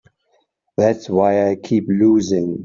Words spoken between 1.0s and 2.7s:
why I keep losing.